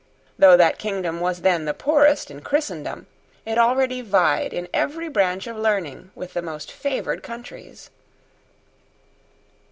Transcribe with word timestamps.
Though 0.39 0.57
that 0.57 0.79
kingdom 0.79 1.19
was 1.19 1.41
then 1.41 1.65
the 1.65 1.75
poorest 1.75 2.31
in 2.31 2.41
Christendom, 2.41 3.05
it 3.45 3.59
already 3.59 4.01
vied 4.01 4.51
in 4.51 4.67
every 4.73 5.09
branch 5.09 5.45
of 5.45 5.55
learning 5.55 6.09
with 6.15 6.33
the 6.33 6.41
most 6.41 6.71
favoured 6.71 7.21
countries. 7.21 7.91